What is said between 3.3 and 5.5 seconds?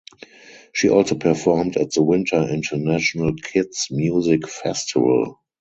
Kids Music Festival.